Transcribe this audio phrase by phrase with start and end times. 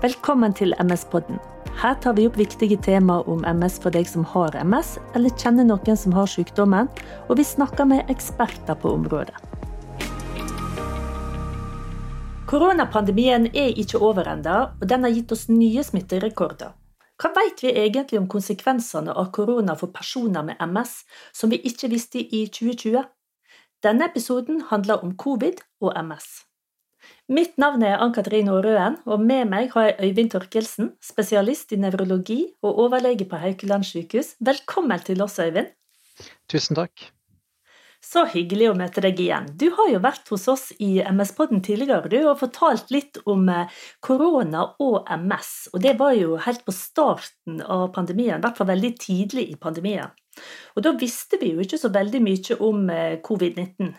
[0.00, 1.36] Velkommen til MS-podden.
[1.76, 5.68] Her tar vi opp viktige temaer om MS for deg som har MS, eller kjenner
[5.68, 6.88] noen som har sykdommen,
[7.28, 9.36] og vi snakker med eksperter på området.
[12.48, 16.72] Koronapandemien er ikke over ennå, og den har gitt oss nye smitterekorder.
[17.20, 21.02] Hva vet vi egentlig om konsekvensene av korona for personer med MS,
[21.36, 23.04] som vi ikke visste i 2020?
[23.84, 26.38] Denne episoden handler om covid og MS.
[27.30, 32.40] Mitt navn er Ann-Katrin Aarøen, og med meg har jeg Øyvind Torkelsen, spesialist i nevrologi
[32.62, 34.34] og overlege på Haukeland sykehus.
[34.40, 35.72] Velkommen til oss, Øyvind.
[36.50, 37.10] Tusen takk.
[38.00, 39.50] Så hyggelig å møte deg igjen.
[39.60, 43.80] Du har jo vært hos oss i MS-podden tidligere du, og fortalt litt om eh,
[44.00, 45.50] korona og MS.
[45.74, 49.58] Og det var jo helt på starten av pandemien, i hvert fall veldig tidlig i
[49.60, 50.16] pandemien.
[50.74, 53.92] Og da visste vi jo ikke så veldig mye om eh, covid-19.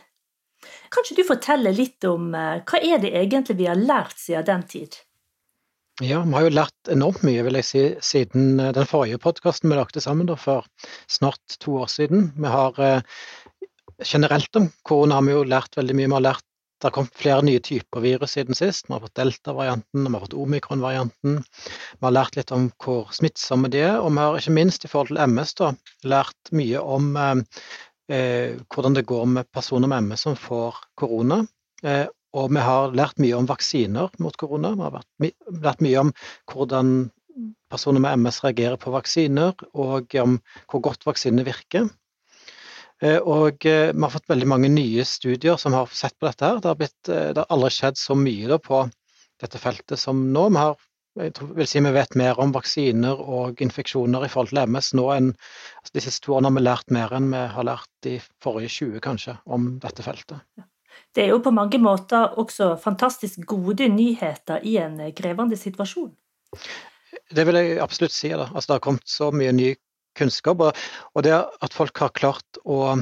[0.91, 4.47] Kan ikke du fortelle litt om eh, hva er det egentlig vi har lært siden
[4.47, 4.99] den tid?
[6.01, 9.69] Ja, vi har jo lært enormt mye, vil jeg si, siden eh, den forrige podkasten
[9.69, 10.65] vi lagde sammen da, for
[11.11, 12.31] snart to år siden.
[12.37, 13.03] Vi har eh,
[14.03, 16.09] generelt om korona har vi jo lært veldig mye.
[16.09, 16.47] Vi har lært
[16.81, 18.87] det har kommet flere nye typer virus siden sist.
[18.87, 21.35] Vi har fått delta-varianten, vi har fått omikron-varianten.
[21.45, 24.89] Vi har lært litt om hvor smittsomme de er, og vi har ikke minst i
[24.89, 25.69] forhold til MS da,
[26.09, 27.11] lært mye om
[28.11, 31.41] hvordan det går med personer med MS som får korona.
[31.83, 34.73] Eh, og vi har lært mye om vaksiner mot korona.
[34.75, 36.13] Vi har lært mye om
[36.51, 37.09] hvordan
[37.71, 40.37] personer med MS reagerer på vaksiner, og om
[40.71, 41.89] hvor godt vaksinene virker.
[43.01, 46.45] Eh, og eh, vi har fått veldig mange nye studier som har sett på dette.
[46.45, 46.61] her.
[46.61, 48.83] Det har, blitt, eh, det har aldri skjedd så mye på
[49.41, 50.47] dette feltet som nå.
[50.53, 50.77] Vi har
[51.19, 55.07] jeg vil si vi vet mer om vaksiner og infeksjoner i forhold til MS nå
[55.15, 58.17] enn altså De siste to årene har vi lært mer enn vi har lært de
[58.43, 60.39] forrige 20, kanskje, om dette feltet.
[61.11, 66.13] Det er jo på mange måter også fantastisk gode nyheter i en krevende situasjon.
[67.31, 68.31] Det vil jeg absolutt si.
[68.31, 68.47] Da.
[68.53, 69.73] Altså, det har kommet så mye ny
[70.17, 70.63] kunnskap.
[71.15, 72.95] Og det at folk har klart å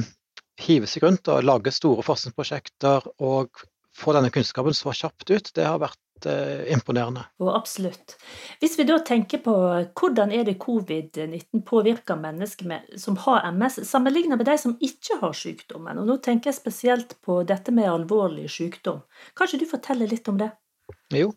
[0.60, 3.62] hive seg rundt og lage store forskningsprosjekter og
[3.96, 7.22] få denne kunnskapen så kjapt ut, det har vært eh, imponerende.
[7.40, 8.16] Og absolutt.
[8.60, 9.54] Hvis vi da tenker på
[9.98, 15.20] hvordan er det covid-19 påvirker mennesker med, som har MS, sammenlignet med de som ikke
[15.22, 19.02] har sykdommen, og nå tenker jeg spesielt på dette med alvorlig sykdom.
[19.34, 20.52] Kan ikke du fortelle litt om det?
[21.14, 21.30] Jo,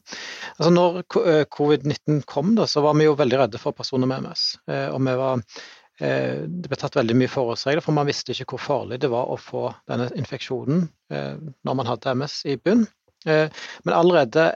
[0.58, 4.28] altså når eh, covid-19 kom, da, så var vi jo veldig redde for personer med
[4.28, 4.46] MS.
[4.70, 5.42] Eh, og vi var
[6.00, 9.32] eh, det ble tatt veldig mye forholdsregler, for man visste ikke hvor farlig det var
[9.34, 12.88] å få denne infeksjonen når man hadde MS i bunn.
[13.24, 14.48] Men allerede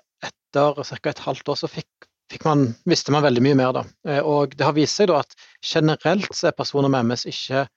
[0.58, 1.10] etter ca.
[1.10, 3.74] et halvt år så fikk, fikk man, visste man veldig mye mer.
[3.78, 3.84] Da.
[4.08, 7.68] Eh, og det har vist seg da at generelt så er personer med MS ikke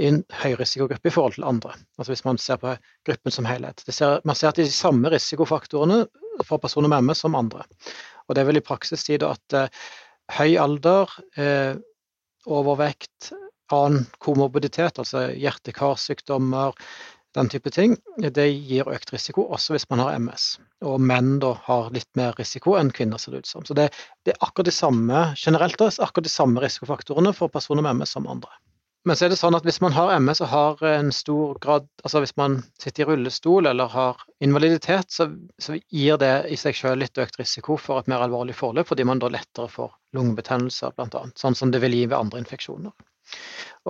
[0.00, 1.74] i en høyrisikogruppe i forhold til andre.
[2.00, 2.72] Altså hvis man ser på
[3.08, 3.84] gruppen som helhet.
[3.88, 6.06] Ser, man ser at de samme risikofaktorene
[6.48, 7.66] for personer med MS som andre.
[8.28, 9.82] Og det vil i praksis si at eh,
[10.32, 11.74] høy alder, eh,
[12.48, 13.32] overvekt,
[13.72, 16.74] annen komorbiditet, altså hjerte-karsykdommer,
[17.34, 20.48] den type ting, det gir økt risiko, også hvis man har MS.
[20.84, 23.64] Og menn da har litt mer risiko enn kvinner, ser det ut som.
[23.64, 23.88] Så det,
[24.26, 28.14] det er akkurat de samme generelt da, akkurat de samme risikofaktorene for personer med MS
[28.18, 28.52] som andre.
[29.04, 31.88] Men så er det sånn at hvis man har MS og har en stor grad
[32.06, 35.26] Altså hvis man sitter i rullestol eller har invaliditet, så,
[35.58, 39.06] så gir det i seg selv litt økt risiko for et mer alvorlig forløp, fordi
[39.08, 41.24] man da lettere får lungebetennelser, bl.a.
[41.38, 42.94] Sånn som det vil gi ved andre infeksjoner.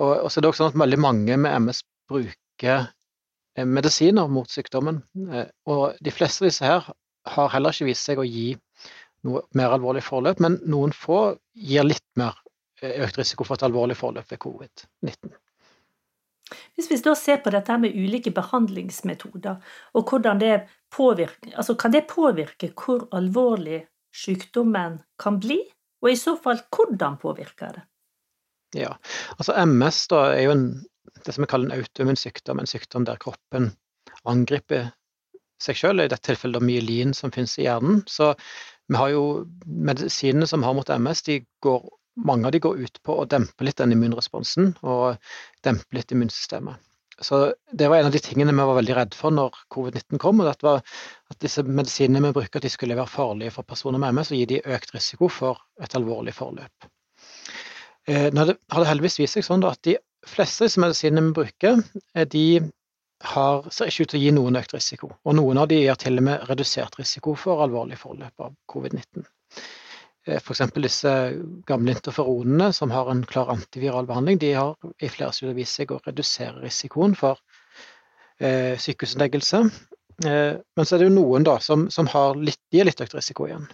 [0.01, 2.89] Og, og så er det også sånn at veldig mange med MS bruker
[3.61, 5.01] medisiner mot sykdommen.
[5.29, 6.89] Eh, og de fleste av disse her
[7.33, 8.53] har heller ikke vist seg å gi
[9.23, 12.35] noe mer alvorlig forløp, men noen få gir litt mer
[12.81, 15.37] eh, økt risiko for et alvorlig forløp ved covid-19.
[16.75, 19.61] Hvis vi da ser på dette med ulike behandlingsmetoder,
[19.95, 20.55] og hvordan det
[20.93, 25.61] påvirker, altså kan det påvirke hvor alvorlig sykdommen kan bli,
[26.03, 27.85] og i så fall hvordan påvirker det?
[28.73, 28.95] Ja,
[29.37, 30.67] altså MS da er jo en
[31.25, 33.71] det som vi kaller en autoimmun sykdom, en sykdom der kroppen
[34.29, 34.91] angriper
[35.63, 38.01] seg selv, i dette tilfellet myelin som finnes i hjernen.
[38.09, 38.33] Så
[38.91, 39.25] vi har jo
[39.65, 41.83] medisinene som har mot MS, de går,
[42.27, 45.15] mange av de går ut på å dempe litt den immunresponsen og
[45.65, 46.81] dempe litt immunsystemet.
[47.21, 50.39] Så Det var en av de tingene vi var veldig redd for når covid-19 kom.
[50.41, 50.81] og det var
[51.29, 54.37] At disse medisinene vi bruker, at de skulle være farlige for personer med MS og
[54.37, 56.89] gi de økt risiko for et alvorlig forløp.
[58.07, 59.95] Eh, nå har det heldigvis vist seg sånn at de
[60.27, 61.83] fleste medisinene vi bruker,
[62.15, 62.45] eh, de
[63.23, 65.11] har, ser ikke ut til å gi noen økt risiko.
[65.23, 69.25] Og noen av de gir til og med redusert risiko for alvorlig forløp av covid-19.
[70.27, 70.61] Eh, F.eks.
[70.75, 71.13] disse
[71.67, 75.91] gamle interferonene som har en klar antiviral behandling, de har i flere studier vist seg
[75.91, 77.39] å redusere risikoen for
[78.39, 79.63] eh, sykehusinnleggelse.
[80.25, 82.09] Eh, men så er det jo noen da som, som
[82.39, 83.67] litt, gir litt økt risiko igjen.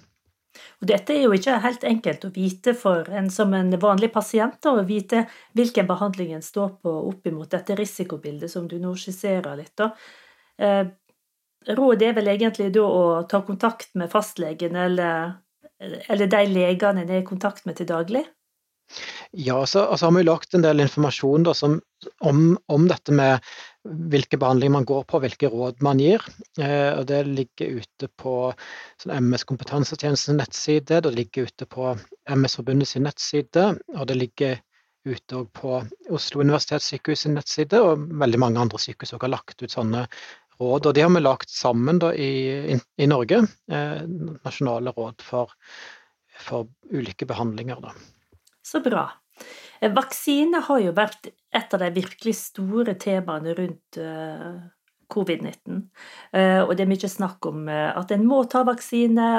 [0.80, 4.64] Og dette er jo ikke helt enkelt å vite for en som en vanlig pasient,
[4.64, 5.26] å vite
[5.58, 9.76] hvilken behandling en står på opp imot dette risikobildet som du nå skisserer litt.
[9.76, 9.92] da.
[10.58, 10.86] Eh,
[11.76, 15.34] rådet er vel egentlig da å ta kontakt med fastlegen eller,
[15.80, 18.24] eller de legene en er i kontakt med til daglig?
[19.32, 21.76] Ja, så altså har vi lagt en del informasjon da, som,
[22.26, 23.46] om, om, dette med
[24.10, 26.26] hvilke behandlinger man går på, hvilke råd man gir.
[26.58, 28.34] Eh, og Det ligger ute på
[29.04, 31.94] sånn MS Kompetansetjenestens nettside, det ligger ute på
[32.26, 34.58] MS-forbundets nettside, og det ligger
[35.06, 35.78] ute på
[36.10, 40.08] Oslo universitetssykehus sin nettside, og veldig mange andre sykehus har lagt ut sånne
[40.58, 40.90] råd.
[40.90, 44.06] Og de har vi lagt sammen da, i, i, Norge, eh,
[44.42, 45.54] nasjonale råd for,
[46.50, 47.86] for ulike behandlinger.
[47.86, 47.94] Da.
[48.70, 49.08] Så bra.
[49.82, 54.60] Eh, vaksine har jo vært et av de virkelig store temaene rundt uh,
[55.10, 55.80] covid-19.
[56.36, 59.30] Uh, og det er mye snakk om at en må ta vaksine.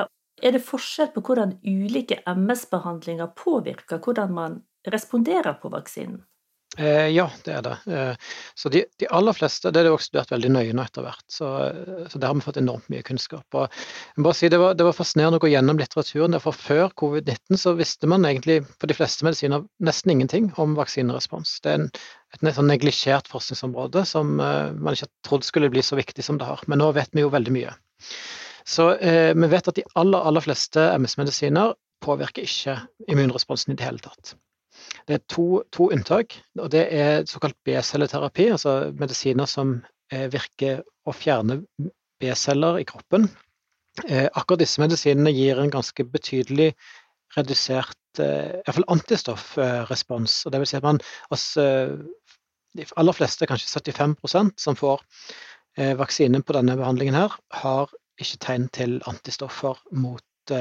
[0.40, 4.58] Er det forskjell på hvordan ulike MS-behandlinger påvirker hvordan man
[4.90, 6.24] responderer på vaksinen?
[6.80, 7.74] Eh, ja, det er det.
[7.92, 11.04] Eh, så de, de, aller fleste Det er det også studert veldig nøye nå etter
[11.04, 11.24] hvert.
[11.28, 11.50] Så,
[12.08, 13.58] så der har vi fått enormt mye kunnskap.
[13.58, 16.38] Og si, det var, det var fascinerende å gå gjennom litteraturen.
[16.40, 21.58] for Før covid-19 så visste man egentlig for de fleste medisiner nesten ingenting om vaksinerespons.
[21.60, 21.88] Det er en,
[22.32, 26.48] et sånn neglisjert forskningsområde som uh, man ikke trodde skulle bli så viktig som det
[26.48, 26.62] har.
[26.70, 27.74] Men nå vet vi jo veldig mye.
[28.70, 31.74] Så eh, vi vet at de aller, aller fleste MS-medisiner
[32.04, 32.76] påvirker ikke
[33.10, 34.36] immunresponsen i det hele tatt.
[35.10, 39.72] Det er to, to unntak, og det er såkalt B-celleterapi, altså medisiner som
[40.14, 41.56] eh, virker å fjerne
[42.22, 43.26] B-celler i kroppen.
[44.04, 46.68] Eh, akkurat disse medisinene gir en ganske betydelig
[47.34, 50.36] redusert eh, iallfall antistoffrespons.
[50.46, 51.02] og det vil si at man,
[51.34, 51.66] altså,
[52.78, 55.00] De aller fleste, kanskje 75% som får
[55.98, 57.90] vaksine på denne behandlingen, her, har
[58.22, 60.54] ikke tegn til antistoffer mot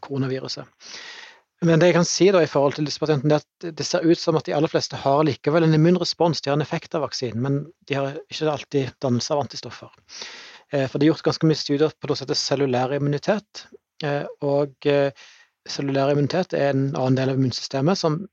[0.00, 0.64] koronaviruset.
[1.62, 4.02] Men det jeg kan si da i forhold til disse pasientene, er at det ser
[4.02, 6.42] ut som at de aller fleste har likevel en immunrespons.
[6.42, 9.92] De har en effekt av vaksinen, men de har ikke alltid dannelse av antistoffer.
[10.72, 13.66] Eh, for det er gjort ganske mye studier på det cellulær immunitet.
[14.02, 15.12] Eh, og eh,
[15.70, 18.24] cellulær immunitet er en annen del av immunsystemet som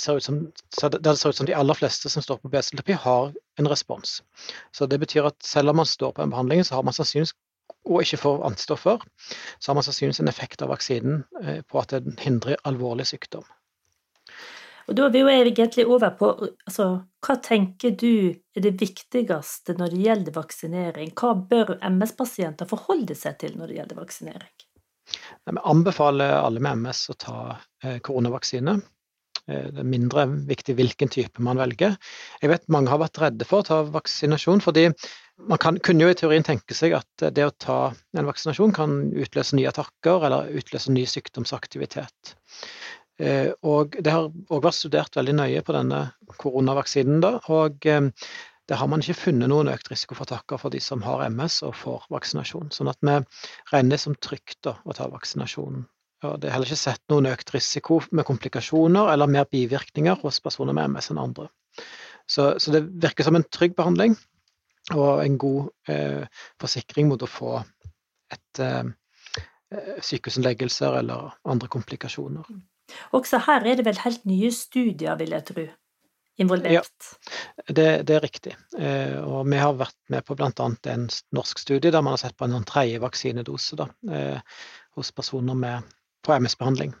[0.00, 0.38] ser ut som,
[0.80, 4.20] der det ser ut som de aller fleste som står på BCLP, har en respons.
[4.72, 7.34] Så det betyr at selv om man står på en behandling, så har man sannsynligvis
[7.86, 9.04] og ikke får antistoffer,
[9.58, 13.46] så har man sannsynligvis en effekt av vaksinen eh, på at den hindrer alvorlig sykdom.
[14.86, 16.86] Og Da er vi jo egentlig over på altså,
[17.26, 21.10] hva tenker du er det viktigste når det gjelder vaksinering?
[21.18, 24.52] Hva bør MS-pasienter forholde seg til når det gjelder vaksinering?
[25.46, 27.40] Vi anbefaler alle med MS å ta
[27.82, 28.76] eh, koronavaksine.
[29.50, 31.98] Eh, det er mindre viktig hvilken type man velger.
[32.42, 34.88] Jeg vet mange har vært redde for å ta vaksinasjon, fordi
[35.38, 37.78] man kan, kunne jo i teorien tenke seg at det å ta
[38.16, 42.34] en vaksinasjon kan utløse nye attakker eller utløse ny sykdomsaktivitet.
[43.20, 46.02] Eh, og det har òg vært studert veldig nøye på denne
[46.40, 48.10] koronavaksinen, da, og eh,
[48.66, 51.60] det har man ikke funnet noen økt risiko for attakker for de som har MS
[51.68, 52.72] og får vaksinasjon.
[52.74, 53.20] Sånn at vi
[53.70, 55.84] regner som trygt da, å ta vaksinasjonen.
[56.26, 60.40] Og det er heller ikke sett noen økt risiko med komplikasjoner eller mer bivirkninger hos
[60.42, 61.46] personer med MS enn andre.
[62.26, 64.16] Så, så det virker som en trygg behandling
[64.94, 67.56] og en god eh, forsikring mot å få
[68.32, 68.84] et eh,
[70.02, 72.46] sykehusinnleggelser eller andre komplikasjoner.
[73.16, 75.66] Også her er det vel helt nye studier, vil jeg tro,
[76.42, 76.70] involvert?
[76.76, 76.84] Ja,
[77.66, 78.54] det, det er riktig.
[78.78, 80.52] Eh, og vi har vært med på bl.a.
[80.92, 84.56] en norsk studie der man har sett på en tredje vaksinedose da, eh,
[84.98, 86.94] hos personer med på MS-behandling,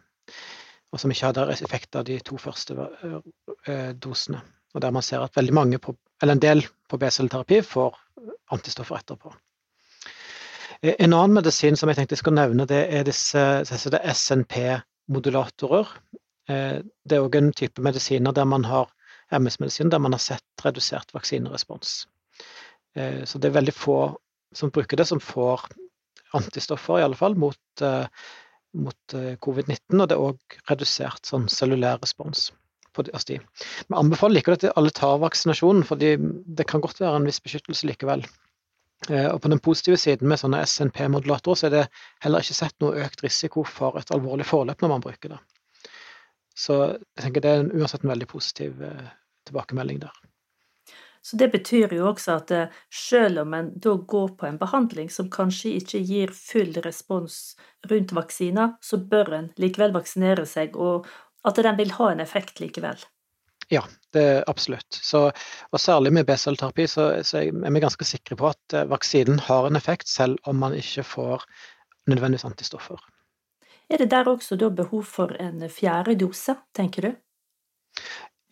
[0.92, 2.76] og som ikke hadde effekt av de to første
[3.66, 4.42] eh, dosene.
[4.76, 7.92] Og der man ser at veldig mange, på, eller en del på B-celleterapi, får
[8.54, 9.28] antistoffer etterpå.
[10.82, 15.86] Eh, en annen medisin som jeg tenkte jeg skal nevne, det er disse SNP-modulatorer.
[16.52, 18.86] Eh, det er òg en type medisiner der man har
[19.34, 22.06] MS-medisin der man har sett redusert vaksinerespons.
[22.96, 24.16] Så det er veldig få
[24.56, 25.60] som bruker det, som får
[26.38, 27.58] antistoffer, i alle fall, mot
[28.76, 32.50] mot eh, covid-19, og det er òg redusert sånn cellulær respons.
[32.96, 33.38] På de.
[33.38, 37.88] Vi anbefaler likevel at alle tar vaksinasjonen, for det kan godt være en viss beskyttelse
[37.88, 38.24] likevel.
[39.10, 41.84] Eh, og på den positive siden med sånne SNP-modulatorer, så er det
[42.24, 45.42] heller ikke sett noe økt risiko for et alvorlig forløp når man bruker det.
[46.56, 49.12] Så jeg tenker det er uansett en veldig positiv eh,
[49.48, 50.16] tilbakemelding der.
[51.26, 55.10] Så det betyr jo også at eh, selv om en da går på en behandling
[55.12, 57.56] som kanskje ikke gir full respons
[57.90, 61.10] rundt vaksiner, så bør en likevel vaksinere seg, og
[61.46, 62.98] at den vil ha en effekt likevel.
[63.68, 63.82] Ja,
[64.14, 64.86] det absolutt.
[64.90, 65.32] Så,
[65.70, 69.66] og særlig med B-cellterapi så, så, er vi ganske sikre på at eh, vaksinen har
[69.66, 71.44] en effekt, selv om man ikke får
[72.06, 73.00] nødvendigvis antistoffer.
[73.90, 77.12] Er det der også da behov for en fjerde dose, tenker du?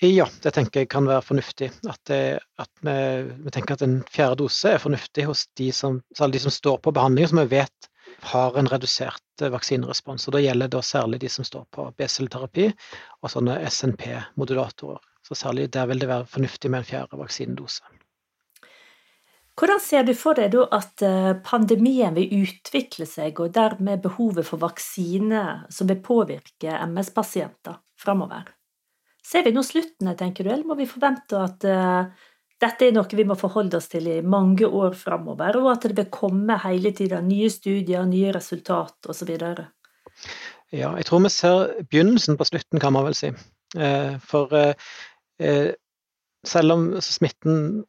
[0.02, 1.70] Ja, det tenker jeg kan være fornuftig.
[1.86, 2.98] At, det, at vi,
[3.44, 6.92] vi, tenker at en fjerde dose er fornuftig hos de som, de som står på
[6.94, 10.28] behandling, som vi vet har en redusert vaksinerespons.
[10.28, 12.70] og Da gjelder det særlig de som står på B-celleterapi
[13.22, 15.02] og sånne SNP-modulatorer.
[15.24, 17.82] Så særlig der vil det være fornuftig med en fjerde vaksinedose.
[19.54, 24.58] Hvordan ser du for deg at eh, pandemien vil utvikle seg, og dermed behovet for
[24.58, 28.50] vaksine som vil påvirke MS-pasienter framover?
[29.24, 32.10] Ser vi nå sluttene, tenker du, eller må vi forvente at uh,
[32.62, 35.96] dette er noe vi må forholde oss til i mange år framover, og at det
[35.98, 39.32] vil komme hele tida nye studier, nye resultat osv.?
[40.74, 43.32] Ja, jeg tror vi ser begynnelsen på slutten, kan man vel si.
[43.74, 45.74] Eh, for eh,
[46.46, 47.84] selv om smitten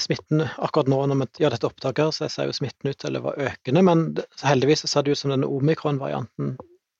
[0.00, 3.24] smitten akkurat nå når vi gjør dette opptaket, så ser jo smitten ut til å
[3.26, 4.04] være økende, men
[4.40, 6.54] heldigvis ser det ut som denne omikron-varianten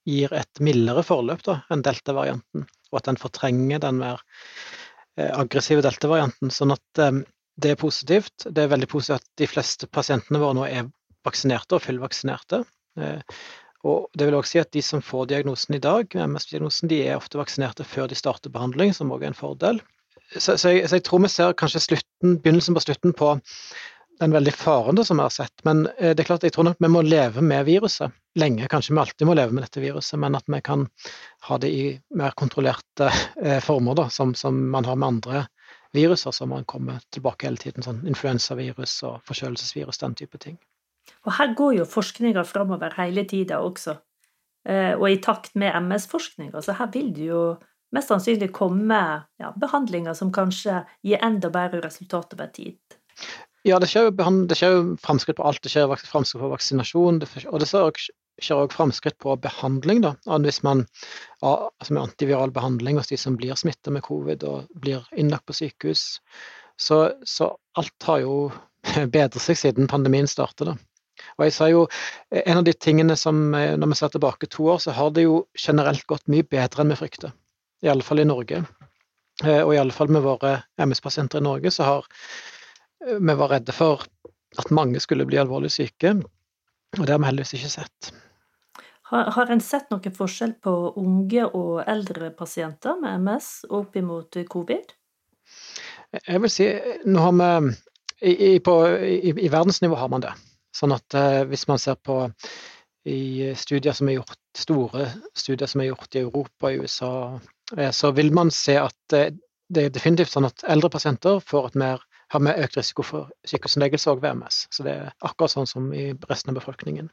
[0.09, 4.81] gir et mildere forløp da, enn delta-varianten, og at den fortrenger den mer eh,
[5.21, 6.52] aggressive delta-varianten.
[6.52, 7.23] Sånn at eh,
[7.62, 8.47] det er positivt.
[8.49, 10.88] Det er veldig positivt at de fleste pasientene våre nå er
[11.26, 12.62] vaksinerte og fullvaksinerte.
[13.00, 13.40] Eh,
[13.88, 17.19] og det vil også si at de som får diagnosen i dag, MS-diagnosen, de er
[17.19, 19.81] ofte vaksinerte før de starter behandling, som også er en fordel.
[20.37, 23.35] Så, så, jeg, så, jeg, tror vi ser kanskje slutten, begynnelsen på slutten på
[24.21, 25.64] den veldig faren som vi har sett.
[25.64, 28.69] Men eh, det er klart, jeg tror nok vi må leve med viruset lenge.
[28.71, 30.87] Kanskje vi alltid må leve med dette viruset, men at vi kan
[31.49, 31.87] ha det i
[32.19, 33.11] mer kontrollerte
[33.42, 35.47] eh, former, da, som, som, man har med andre
[35.92, 37.85] viruser som man kommer tilbake hele tiden.
[37.85, 40.57] Sånn influensavirus og forkjølelsesvirus, den type ting.
[41.26, 43.97] Og her går jo forskninga framover hele tida også,
[44.69, 47.45] eh, og i takt med MS-forskninga, så her vil det jo
[47.92, 48.99] mest sannsynlig komme
[49.40, 52.81] ja, behandlinger som kanskje gir enda bedre resultat over tid.
[53.62, 55.62] Ja, det skjer, det skjer jo framskritt på alt.
[55.62, 60.02] Det skjer framskritt på vaksinasjon, og det skjer også framskritt på behandling.
[60.02, 60.87] da, Hvis man
[61.42, 65.54] altså med antiviral behandling hos de som blir smittet med covid og blir innlagt på
[65.54, 66.21] sykehus.
[66.76, 68.50] Så, så alt har jo
[69.14, 70.66] bedret seg siden pandemien startet.
[70.66, 70.76] da.
[71.38, 71.87] Og jeg sa jo,
[72.31, 75.28] En av de tingene som, eh, når vi ser tilbake to år, så har det
[75.28, 77.33] jo generelt gått mye bedre enn vi frykter
[78.02, 78.64] fall i Norge.
[79.45, 82.07] Eh, og i alle fall med våre MS-pasienter i Norge, så har
[83.06, 84.04] vi var redde for
[84.59, 86.14] at mange skulle bli alvorlig syke,
[86.99, 88.11] og det har vi heldigvis ikke sett.
[89.12, 94.40] Har, har en sett noen forskjell på unge og eldre pasienter med MS opp imot
[94.49, 94.92] covid?
[96.28, 96.68] Jeg vil si,
[97.09, 100.32] nå har vi i, på, i, i verdensnivå har man det.
[100.76, 102.23] Sånn at eh, hvis man ser på
[103.09, 107.12] i studier som er gjort, store studier som er gjort i Europa og USA
[107.76, 109.32] Eh, så vil man se at eh,
[109.73, 113.30] det er definitivt sånn at eldre pasienter får et mer, har vi økt risiko for
[113.48, 114.66] sykehusinnleggelse og VMS.
[114.72, 117.10] Så det er akkurat sånn som i resten av befolkningen.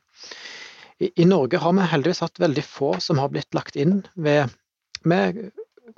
[0.99, 4.51] I, I, Norge har vi heldigvis hatt veldig få som har blitt lagt inn ved,
[5.07, 5.41] med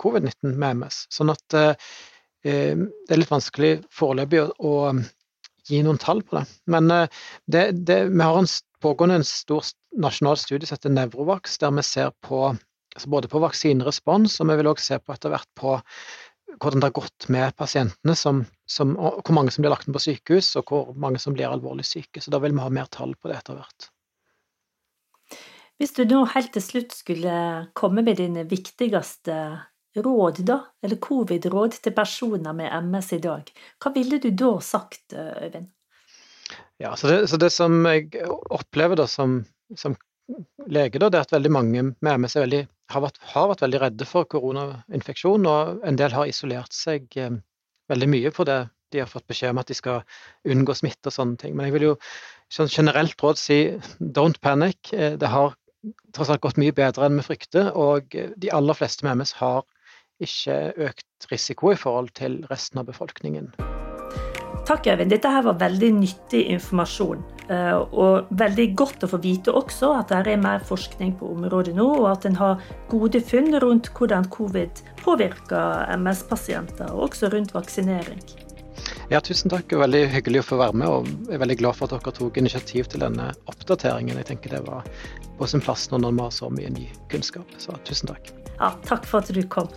[0.01, 1.05] covid-19 med MS.
[1.13, 1.73] Sånn at eh,
[2.45, 4.75] eh, det er litt vanskelig foreløpig å, å,
[5.69, 6.45] gi noen tall på det.
[6.73, 8.49] Men eh, det, det, vi har en
[8.81, 9.69] pågående en stor
[10.01, 12.47] nasjonal studie som heter Nevrovax, der vi ser på
[12.91, 15.77] altså både på vaksinerespons, og vi vil også se på etter hvert på
[16.59, 20.03] hvordan det har gått med pasientene, som, som, hvor mange som blir lagt inn på
[20.03, 22.21] sykehus, og hvor mange som blir alvorlig syke.
[22.21, 23.89] Så da vil vi ha mer tall på det etter hvert.
[25.81, 27.35] Hvis du nå helt til slutt skulle
[27.77, 29.37] komme med dine viktigste
[29.97, 33.49] råd, da, eller covid-råd til personer med MS i dag,
[33.81, 35.71] hva ville du da sagt, Øyvind?
[36.81, 39.41] Ja, så det, så det som jeg opplever da som,
[39.77, 39.95] som
[40.67, 42.61] lege, da, det er at veldig mange med MS veldig,
[42.93, 47.33] har, vært, har, vært, veldig redde for koronainfeksjon, og en del har isolert seg eh,
[47.91, 48.61] veldig mye for det.
[48.91, 50.01] De har fått beskjed om at de skal
[50.51, 51.55] unngå smitte og sånne ting.
[51.55, 51.95] Men jeg vil jo
[52.51, 53.59] sånn generelt råd si
[53.99, 54.91] don't panic.
[54.91, 55.55] Eh, det har
[56.13, 59.63] tross alt gått mye bedre enn vi frykter, og de aller fleste med MS har
[60.21, 60.57] ikke
[60.91, 63.49] økt risiko i forhold til resten av befolkningen.
[64.65, 65.09] Takk, Øyvind.
[65.09, 67.23] Dette her var veldig nyttig informasjon.
[67.51, 71.73] Eh, og veldig godt å få vite også at det er mer forskning på området
[71.75, 77.55] nå, og at en har gode funn rundt hvordan covid påvirker MS-pasienter, og også rundt
[77.57, 78.21] vaksinering.
[79.11, 79.73] Ja, tusen takk.
[79.75, 82.39] Veldig hyggelig å få være med, og jeg er veldig glad for at dere tok
[82.39, 84.15] initiativ til denne oppdateringen.
[84.21, 84.87] Jeg tenker det var
[85.37, 87.57] på sin plass nå når vi har så mye ny kunnskap.
[87.59, 88.31] Så tusen takk.
[88.55, 89.67] Ja, takk for at du kom.